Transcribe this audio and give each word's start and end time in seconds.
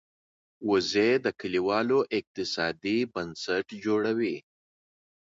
وزې 0.69 1.09
د 1.25 1.27
کلیوالو 1.39 1.99
اقتصاد 2.17 2.83
بنسټ 3.13 3.65
جوړوي 3.85 4.35